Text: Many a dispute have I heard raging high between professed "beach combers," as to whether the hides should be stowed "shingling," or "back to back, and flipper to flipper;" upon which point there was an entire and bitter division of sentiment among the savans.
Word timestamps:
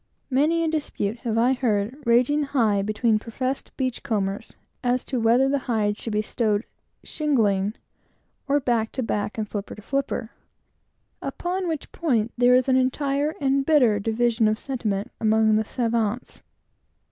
Many 0.31 0.63
a 0.63 0.67
dispute 0.67 1.19
have 1.19 1.37
I 1.37 1.53
heard 1.53 1.95
raging 2.07 2.41
high 2.41 2.81
between 2.81 3.19
professed 3.19 3.71
"beach 3.77 4.01
combers," 4.01 4.55
as 4.83 5.05
to 5.05 5.19
whether 5.19 5.47
the 5.47 5.59
hides 5.69 6.01
should 6.01 6.13
be 6.13 6.23
stowed 6.23 6.63
"shingling," 7.03 7.75
or 8.47 8.59
"back 8.59 8.91
to 8.93 9.03
back, 9.03 9.37
and 9.37 9.47
flipper 9.47 9.75
to 9.75 9.81
flipper;" 9.83 10.31
upon 11.21 11.67
which 11.67 11.91
point 11.91 12.31
there 12.35 12.53
was 12.53 12.67
an 12.67 12.77
entire 12.77 13.35
and 13.39 13.63
bitter 13.63 13.99
division 13.99 14.47
of 14.47 14.57
sentiment 14.57 15.11
among 15.19 15.55
the 15.55 15.65
savans. 15.65 16.41